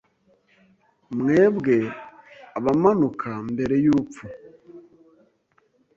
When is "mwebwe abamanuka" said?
1.17-3.29